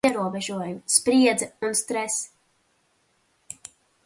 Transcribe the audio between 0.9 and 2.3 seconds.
spriedze un stress.